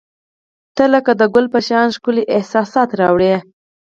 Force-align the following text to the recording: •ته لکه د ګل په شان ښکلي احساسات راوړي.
•ته 0.75 0.83
لکه 0.93 1.11
د 1.19 1.21
ګل 1.33 1.45
په 1.53 1.59
شان 1.67 1.87
ښکلي 1.95 2.23
احساسات 2.37 2.89
راوړي. 3.01 3.33